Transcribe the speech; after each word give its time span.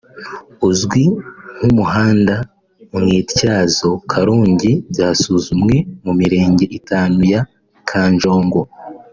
uzwi 0.69 1.03
nk’umuhanda 1.57 2.35
“Mwityazo-Karongi” 2.93 4.71
byasuzumwe 4.91 5.75
mu 6.03 6.11
mirenge 6.19 6.65
itanu 6.79 7.19
ya 7.33 7.41
Kanjongo 7.89 8.61